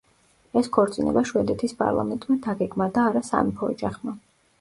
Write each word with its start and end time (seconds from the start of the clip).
ეს 0.59 0.67
ქორწინება 0.77 1.21
შვედეთის 1.31 1.75
პარლამენტმა 1.81 2.37
დაგეგმა 2.47 2.87
და 2.97 3.05
არა 3.11 3.23
სამეფო 3.29 3.71
ოჯახმა. 3.75 4.17